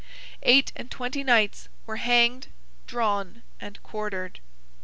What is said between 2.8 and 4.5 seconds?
drawn, and quartered.